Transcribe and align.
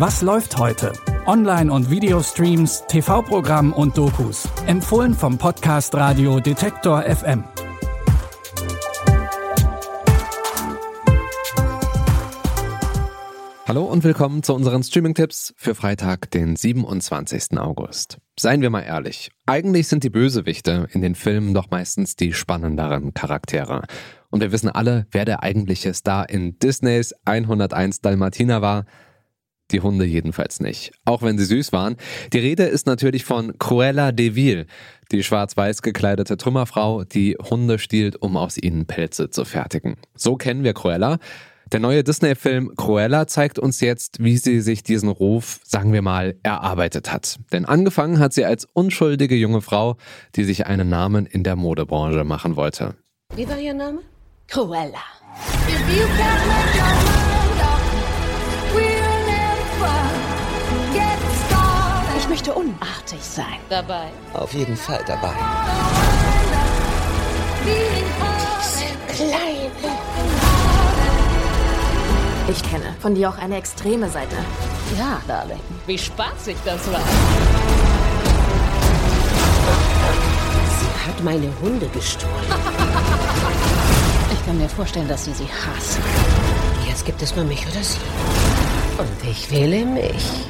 Was 0.00 0.22
läuft 0.22 0.56
heute? 0.56 0.94
Online- 1.26 1.70
und 1.70 1.90
Videostreams, 1.90 2.84
TV-Programm 2.88 3.74
und 3.74 3.98
Dokus. 3.98 4.48
Empfohlen 4.66 5.12
vom 5.12 5.36
Podcast 5.36 5.94
Radio 5.94 6.40
Detektor 6.40 7.02
FM. 7.02 7.44
Hallo 13.68 13.84
und 13.84 14.02
willkommen 14.02 14.42
zu 14.42 14.54
unseren 14.54 14.82
Streaming-Tipps 14.82 15.52
für 15.58 15.74
Freitag, 15.74 16.30
den 16.30 16.56
27. 16.56 17.58
August. 17.58 18.16
Seien 18.38 18.62
wir 18.62 18.70
mal 18.70 18.80
ehrlich, 18.80 19.30
eigentlich 19.44 19.88
sind 19.88 20.02
die 20.02 20.08
Bösewichte 20.08 20.88
in 20.92 21.02
den 21.02 21.14
Filmen 21.14 21.52
doch 21.52 21.68
meistens 21.68 22.16
die 22.16 22.32
spannenderen 22.32 23.12
Charaktere. 23.12 23.82
Und 24.30 24.40
wir 24.40 24.50
wissen 24.50 24.70
alle, 24.70 25.06
wer 25.10 25.26
der 25.26 25.42
eigentliche 25.42 25.92
Star 25.92 26.30
in 26.30 26.58
Disneys 26.58 27.12
101 27.26 28.00
Dalmatiner 28.00 28.62
war. 28.62 28.86
Die 29.72 29.80
Hunde 29.80 30.04
jedenfalls 30.04 30.60
nicht, 30.60 30.92
auch 31.04 31.22
wenn 31.22 31.38
sie 31.38 31.44
süß 31.44 31.72
waren. 31.72 31.96
Die 32.32 32.38
Rede 32.38 32.64
ist 32.64 32.86
natürlich 32.86 33.24
von 33.24 33.58
Cruella 33.58 34.12
de 34.12 34.34
Vil, 34.34 34.66
die 35.12 35.22
schwarz-weiß 35.22 35.82
gekleidete 35.82 36.36
Trümmerfrau, 36.36 37.04
die 37.04 37.36
Hunde 37.38 37.78
stiehlt, 37.78 38.20
um 38.20 38.36
aus 38.36 38.56
ihnen 38.56 38.86
Pelze 38.86 39.30
zu 39.30 39.44
fertigen. 39.44 39.96
So 40.14 40.36
kennen 40.36 40.64
wir 40.64 40.74
Cruella. 40.74 41.18
Der 41.72 41.78
neue 41.78 42.02
Disney-Film 42.02 42.74
Cruella 42.76 43.28
zeigt 43.28 43.60
uns 43.60 43.80
jetzt, 43.80 44.16
wie 44.18 44.36
sie 44.38 44.60
sich 44.60 44.82
diesen 44.82 45.08
Ruf, 45.08 45.60
sagen 45.62 45.92
wir 45.92 46.02
mal, 46.02 46.34
erarbeitet 46.42 47.12
hat. 47.12 47.38
Denn 47.52 47.64
angefangen 47.64 48.18
hat 48.18 48.32
sie 48.32 48.44
als 48.44 48.64
unschuldige 48.72 49.36
junge 49.36 49.60
Frau, 49.60 49.96
die 50.34 50.42
sich 50.42 50.66
einen 50.66 50.88
Namen 50.88 51.26
in 51.26 51.44
der 51.44 51.54
Modebranche 51.54 52.24
machen 52.24 52.56
wollte. 52.56 52.96
Wie 53.36 53.48
war 53.48 53.58
Ihr 53.58 53.74
Name? 53.74 54.00
Cruella. 54.48 54.98
Möchte 62.40 62.54
unartig 62.54 63.20
sein. 63.20 63.58
Dabei. 63.68 64.08
Auf 64.32 64.54
jeden 64.54 64.76
Fall 64.76 65.04
dabei. 65.06 65.32
Diese 67.64 68.86
kleine. 69.14 69.70
Ich 72.48 72.62
kenne 72.62 72.96
von 73.00 73.14
dir 73.14 73.28
auch 73.28 73.36
eine 73.36 73.56
extreme 73.56 74.08
Seite. 74.08 74.36
Ja, 74.98 75.20
Darling. 75.28 75.60
Wie 75.86 75.98
spaßig 75.98 76.56
das 76.64 76.90
war. 76.90 77.00
Sie 80.80 81.08
hat 81.08 81.22
meine 81.22 81.52
Hunde 81.60 81.88
gestohlen. 81.88 82.34
Ich 84.32 84.46
kann 84.46 84.56
mir 84.58 84.68
vorstellen, 84.68 85.06
dass 85.06 85.26
Sie 85.26 85.34
sie 85.34 85.44
hassen. 85.44 86.02
Jetzt 86.88 87.04
gibt 87.04 87.20
es 87.20 87.36
nur 87.36 87.44
mich 87.44 87.64
oder 87.68 87.84
sie. 87.84 87.98
Und 88.96 89.30
ich 89.30 89.50
wähle 89.50 89.84
mich. 89.84 90.49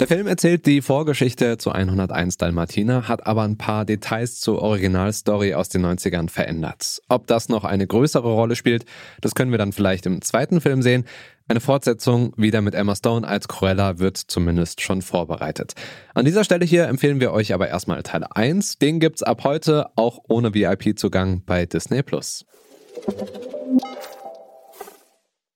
Der 0.00 0.06
Film 0.06 0.26
erzählt 0.26 0.64
die 0.64 0.80
Vorgeschichte 0.80 1.58
zu 1.58 1.72
101 1.72 2.38
Dalmatiner, 2.38 3.06
hat 3.06 3.26
aber 3.26 3.42
ein 3.42 3.58
paar 3.58 3.84
Details 3.84 4.40
zur 4.40 4.62
Originalstory 4.62 5.52
aus 5.52 5.68
den 5.68 5.84
90ern 5.84 6.30
verändert. 6.30 7.02
Ob 7.10 7.26
das 7.26 7.50
noch 7.50 7.64
eine 7.64 7.86
größere 7.86 8.32
Rolle 8.32 8.56
spielt, 8.56 8.86
das 9.20 9.34
können 9.34 9.50
wir 9.50 9.58
dann 9.58 9.74
vielleicht 9.74 10.06
im 10.06 10.22
zweiten 10.22 10.62
Film 10.62 10.80
sehen. 10.80 11.04
Eine 11.48 11.60
Fortsetzung 11.60 12.32
wieder 12.38 12.62
mit 12.62 12.74
Emma 12.74 12.96
Stone 12.96 13.28
als 13.28 13.46
Cruella 13.46 13.98
wird 13.98 14.16
zumindest 14.16 14.80
schon 14.80 15.02
vorbereitet. 15.02 15.74
An 16.14 16.24
dieser 16.24 16.44
Stelle 16.44 16.64
hier 16.64 16.88
empfehlen 16.88 17.20
wir 17.20 17.32
euch 17.32 17.52
aber 17.52 17.68
erstmal 17.68 18.02
Teil 18.02 18.24
1. 18.24 18.78
Den 18.78 19.00
gibt's 19.00 19.22
ab 19.22 19.44
heute 19.44 19.88
auch 19.96 20.20
ohne 20.28 20.54
VIP-Zugang 20.54 21.42
bei 21.44 21.66
Disney 21.66 22.02
Plus. 22.02 22.46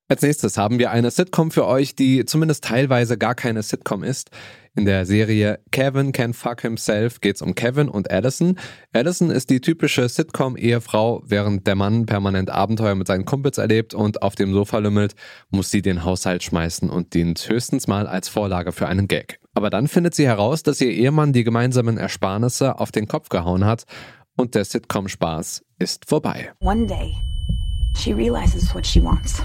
Als 0.07 0.21
nächstes 0.21 0.59
haben 0.59 0.79
wir 0.79 0.91
eine 0.91 1.11
Sitcom 1.11 1.51
für 1.51 1.67
euch, 1.67 1.95
die 1.95 2.27
zumindest 2.27 2.65
teilweise 2.65 3.17
gar 3.17 3.35
keine 3.35 3.63
Sitcom 3.63 4.05
ist. 4.05 4.31
In 4.77 4.85
der 4.85 5.07
Serie 5.07 5.61
Kevin 5.71 6.13
Can 6.13 6.35
Fuck 6.35 6.61
Himself 6.61 7.23
geht 7.23 7.37
es 7.37 7.43
um 7.43 7.55
Kevin 7.55 7.89
und 7.89 8.11
Allison. 8.11 8.59
Allison 8.93 9.31
ist 9.31 9.49
die 9.49 9.63
typische 9.63 10.07
Sitcom-Ehefrau, 10.07 11.23
während 11.25 11.67
der 11.67 11.75
Mann 11.75 12.05
permanent 12.05 12.51
Abenteuer 12.51 12.95
mit 12.97 13.07
seinen 13.07 13.25
Kumpels 13.25 13.57
erlebt 13.57 13.95
und 13.95 14.21
auf 14.21 14.35
dem 14.35 14.53
Sofa 14.53 14.77
lümmelt, 14.77 15.15
muss 15.49 15.71
sie 15.71 15.81
den 15.81 16.05
Haushalt 16.05 16.43
schmeißen 16.43 16.91
und 16.91 17.15
dient 17.15 17.49
höchstens 17.49 17.87
mal 17.87 18.07
als 18.07 18.29
Vorlage 18.29 18.73
für 18.73 18.89
einen 18.89 19.09
Gag. 19.09 19.41
Aber 19.55 19.71
dann 19.71 19.89
findet 19.89 20.15
sie 20.15 20.27
heraus, 20.27 20.63
dass 20.63 20.83
ihr 20.83 20.91
Ehemann 20.91 21.33
die 21.33 21.45
gemeinsamen 21.45 21.97
Ersparnisse 21.97 22.79
auf 22.79 22.93
den 22.93 23.09
Kopf 23.09 23.31
gehauen 23.31 23.65
hat 23.65 23.85
und 24.37 24.55
der 24.55 24.67
Sitcom-Spaß 24.67 25.65
ist 25.79 26.07
vorbei. 26.07 26.53
One 26.61 26.87
day, 26.87 27.15
she 27.97 28.13
realizes 28.13 28.75
what 28.75 28.87
she 28.87 29.03
wants. 29.03 29.43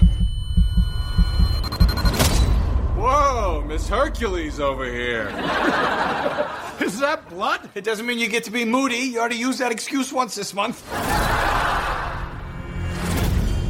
Whoa, 3.00 3.64
Miss 3.66 3.88
Hercules 3.88 4.60
over 4.60 4.84
here. 4.84 5.28
Is 6.80 7.00
that 7.00 7.22
blood? 7.30 7.70
It 7.74 7.82
doesn't 7.82 8.04
mean 8.04 8.18
you 8.18 8.28
get 8.28 8.44
to 8.44 8.50
be 8.50 8.66
moody. 8.66 8.96
You 8.96 9.20
already 9.20 9.36
used 9.36 9.58
that 9.60 9.72
excuse 9.72 10.12
once 10.12 10.34
this 10.34 10.52
month. 10.52 10.84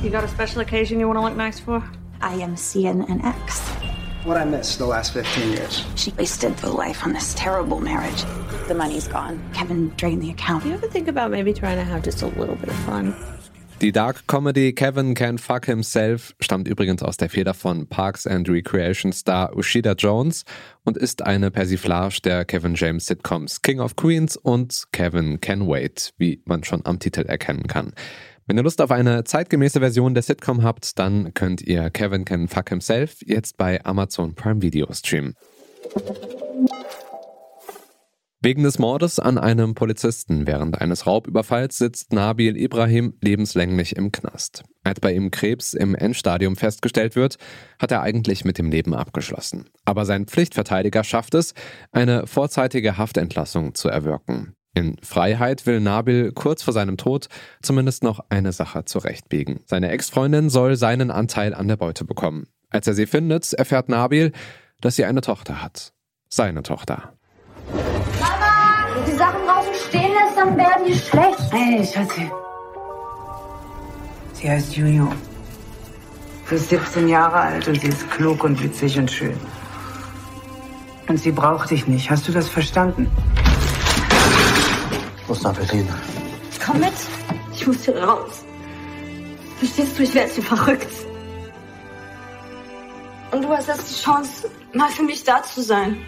You 0.03 0.11
got 0.11 0.25
a 0.25 0.29
special 0.29 0.63
occasion 0.63 0.99
you 0.99 1.07
want 1.07 1.19
to 1.19 1.23
look 1.23 1.37
nice 1.37 1.61
for? 1.61 1.89
I 2.21 2.35
am 2.35 2.57
seeing 2.57 3.09
an 3.09 3.25
ex. 3.25 3.61
What 4.25 4.37
I 4.37 4.45
missed 4.45 4.79
the 4.79 4.87
last 4.87 5.13
15 5.13 5.53
years. 5.53 5.85
She 5.95 6.11
wasted 6.19 6.57
the 6.57 6.71
life 6.71 7.05
on 7.05 7.13
this 7.13 7.33
terrible 7.35 7.79
marriage. 7.79 8.25
The 8.67 8.75
money's 8.75 9.07
gone. 9.07 9.41
Kevin 9.55 9.91
drained 9.91 10.23
the 10.23 10.31
account. 10.31 10.67
You 10.67 10.73
ever 10.73 10.89
think 10.89 11.07
about 11.07 11.31
maybe 11.31 11.53
trying 11.53 11.77
to 11.77 11.85
have 11.85 12.03
just 12.03 12.23
a 12.23 12.27
little 12.27 12.57
bit 12.57 12.71
of 12.71 12.77
fun? 12.81 13.15
Die 13.81 13.93
Dark 13.93 14.27
Comedy 14.27 14.75
Kevin 14.75 15.15
Can 15.15 15.39
Fuck 15.39 15.65
Himself 15.65 16.35
stammt 16.39 16.69
übrigens 16.69 17.03
aus 17.03 17.17
der 17.17 17.31
Feder 17.31 17.55
von 17.55 17.87
Parks 17.87 18.27
and 18.27 18.47
Recreation 18.47 19.11
Star 19.11 19.57
Ushida 19.57 19.93
Jones 19.93 20.45
und 20.85 20.99
ist 20.99 21.23
eine 21.23 21.51
Persiflage 21.51 22.21
der 22.23 22.45
Kevin 22.45 22.75
James 22.75 23.07
Sitcoms 23.07 23.63
King 23.63 23.81
of 23.81 23.97
Queens 23.97 24.37
und 24.37 24.85
Kevin 24.93 25.41
Can 25.41 25.67
Wait, 25.67 26.13
wie 26.19 26.43
man 26.45 26.63
schon 26.63 26.85
am 26.85 26.99
Titel 26.99 27.23
erkennen 27.23 27.69
kann. 27.69 27.95
Wenn 28.47 28.59
ihr 28.59 28.65
Lust 28.65 28.83
auf 28.83 28.91
eine 28.91 29.25
zeitgemäße 29.25 29.81
Version 29.81 30.13
der 30.13 30.25
Sitcom 30.25 30.63
habt, 30.63 30.99
dann 30.99 31.33
könnt 31.33 31.63
ihr 31.63 31.89
Kevin 31.89 32.27
Can 32.27 32.49
Fuck 32.49 32.69
Himself 32.69 33.17
jetzt 33.25 33.57
bei 33.57 33.83
Amazon 33.87 34.35
Prime 34.35 34.61
Video 34.61 34.93
streamen. 34.93 35.37
Wegen 38.43 38.63
des 38.63 38.79
Mordes 38.79 39.19
an 39.19 39.37
einem 39.37 39.75
Polizisten 39.75 40.47
während 40.47 40.81
eines 40.81 41.07
Raubüberfalls 41.07 41.77
sitzt 41.77 42.15
Nabil 42.15 42.57
Ibrahim 42.57 43.13
lebenslänglich 43.21 43.97
im 43.97 44.13
Knast. 44.13 44.63
Als 44.83 44.99
bei 44.99 45.13
ihm 45.13 45.31
Krebs 45.31 45.75
im 45.75 45.95
Endstadium 45.95 46.57
festgestellt 46.57 47.17
wird, 47.17 47.37
hat 47.79 47.93
er 47.93 48.01
eigentlich 48.01 48.47
mit 48.47 48.57
dem 48.57 48.71
Leben 48.71 48.95
abgeschlossen. 48.95 49.69
Aber 49.85 50.07
sein 50.07 50.25
Pflichtverteidiger 50.25 51.05
schafft 51.05 51.35
es, 51.35 51.53
eine 51.93 52.27
vorzeitige 52.27 52.97
Haftentlassung 52.97 53.75
zu 53.75 53.91
erwirken. 53.91 54.55
In 54.73 54.97
Freiheit 55.03 55.67
will 55.67 55.81
Nabil 55.81 56.33
kurz 56.33 56.63
vor 56.63 56.73
seinem 56.73 56.97
Tod 56.97 57.29
zumindest 57.61 58.03
noch 58.03 58.21
eine 58.31 58.53
Sache 58.53 58.87
zurechtbiegen. 58.87 59.61
Seine 59.67 59.91
Ex-Freundin 59.91 60.49
soll 60.49 60.77
seinen 60.77 61.11
Anteil 61.11 61.53
an 61.53 61.69
der 61.69 61.77
Beute 61.77 62.07
bekommen. 62.07 62.47
Als 62.71 62.87
er 62.87 62.95
sie 62.95 63.07
findet, 63.07 63.53
erfährt 63.53 63.91
Nabil, 63.91 64.33
dass 64.81 64.97
sie 64.97 65.05
eine 65.05 65.21
Tochter 65.21 65.63
hat. 65.63 65.93
Seine 66.31 66.63
Tochter. 66.63 67.20
Die 69.07 69.17
Sachen 69.17 69.41
draußen 69.47 69.75
stehen 69.89 70.13
lässt, 70.13 70.37
dann 70.37 70.57
werden 70.57 70.85
die 70.87 70.95
schlecht. 70.95 71.53
Hey, 71.53 71.87
Schatzi. 71.87 72.31
Sie 74.35 74.51
heißt 74.51 74.77
Juju. 74.77 75.09
Sie 76.49 76.55
ist 76.55 76.69
17 76.71 77.09
Jahre 77.09 77.37
alt 77.37 77.69
und 77.69 77.81
sie 77.81 77.89
ist 77.89 78.11
klug 78.11 78.43
und 78.43 78.63
witzig 78.63 78.99
und 78.99 79.11
schön. 79.11 79.39
Und 81.09 81.19
sie 81.19 81.31
braucht 81.31 81.71
dich 81.71 81.87
nicht. 81.87 82.11
Hast 82.11 82.27
du 82.27 82.33
das 82.33 82.49
verstanden? 82.49 83.11
Wo 85.27 85.33
ist 85.33 85.43
Berlin? 85.43 85.89
Komm 86.65 86.81
mit. 86.81 86.93
Ich 87.53 87.67
muss 87.67 87.85
hier 87.85 88.03
raus. 88.03 88.45
Verstehst 89.59 89.99
du, 89.99 90.03
ich 90.03 90.15
werde 90.15 90.33
hier 90.33 90.43
verrückt. 90.43 90.93
Und 93.31 93.43
du 93.43 93.49
hast 93.51 93.69
jetzt 93.69 93.91
die 93.91 94.03
Chance, 94.03 94.51
mal 94.73 94.89
für 94.89 95.03
mich 95.03 95.23
da 95.23 95.43
zu 95.43 95.63
sein. 95.63 95.99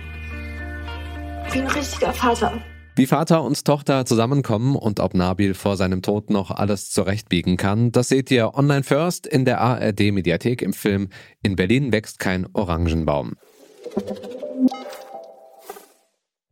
Wie 1.53 1.61
ein 1.61 1.69
richtiger 1.69 2.13
Vater. 2.13 2.53
Wie 2.95 3.07
Vater 3.07 3.43
und 3.43 3.65
Tochter 3.65 4.05
zusammenkommen 4.05 4.77
und 4.77 5.01
ob 5.01 5.15
Nabil 5.15 5.55
vor 5.55 5.79
seinem 5.79 6.03
Tod 6.03 6.29
noch 6.29 6.51
alles 6.51 6.91
zurechtbiegen 6.91 7.57
kann, 7.57 7.91
das 7.91 8.11
seht 8.11 8.31
ihr 8.31 8.55
online 8.55 8.83
first 8.83 9.27
in 9.27 9.47
der 9.47 9.63
ARD 9.63 10.13
Mediathek 10.13 10.61
im 10.61 10.75
Film 10.75 11.09
In 11.43 11.57
Berlin 11.57 11.91
wächst 11.91 12.19
kein 12.19 12.47
Orangenbaum. 12.53 13.37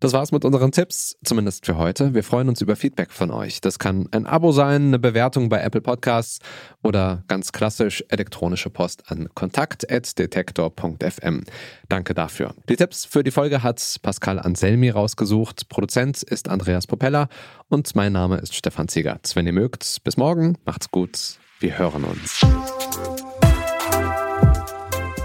Das 0.01 0.13
war's 0.15 0.33
mit 0.33 0.47
unseren 0.47 0.73
Tipps, 0.73 1.19
zumindest 1.23 1.67
für 1.67 1.77
heute. 1.77 2.15
Wir 2.15 2.25
freuen 2.25 2.49
uns 2.49 2.63
über 2.63 2.75
Feedback 2.75 3.13
von 3.13 3.31
euch. 3.31 3.61
Das 3.61 3.79
kann 3.79 4.09
ein 4.13 4.27
Abo 4.27 4.51
sein, 4.51 4.87
eine 4.87 4.99
Bewertung 4.99 5.51
bei 5.51 5.61
Apple 5.61 5.83
Podcasts 5.83 6.39
oder 6.83 7.23
ganz 7.29 7.53
klassisch 7.53 8.03
elektronische 8.09 8.71
Post 8.71 9.11
an 9.11 9.29
kontakt.detektor.fm. 9.35 11.45
Danke 11.91 12.15
dafür. 12.15 12.55
Die 12.71 12.77
Tipps 12.77 13.05
für 13.05 13.23
die 13.23 13.31
Folge 13.31 13.63
hat 13.63 13.97
Pascal 14.01 14.39
Anselmi 14.39 14.89
rausgesucht. 14.89 15.69
Produzent 15.69 16.23
ist 16.23 16.49
Andreas 16.49 16.87
Popella 16.87 17.29
und 17.69 17.95
mein 17.95 18.15
Name 18.15 18.39
ist 18.39 18.55
Stefan 18.55 18.89
Ziegert. 18.89 19.37
Wenn 19.37 19.47
ihr 19.47 19.53
mögt, 19.53 19.99
bis 20.03 20.17
morgen, 20.17 20.57
macht's 20.65 20.91
gut. 20.91 21.37
Wir 21.59 21.77
hören 21.77 22.05
uns. 22.05 22.41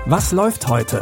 Was 0.06 0.34
läuft 0.34 0.68
heute? 0.68 1.02